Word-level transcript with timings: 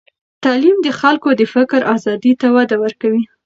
تعلیم 0.43 0.77
د 0.85 0.87
خلکو 0.99 1.29
د 1.39 1.41
فکر 1.53 1.79
آزادۍ 1.95 2.33
ته 2.41 2.47
وده 2.55 2.75
ورکوي. 2.83 3.23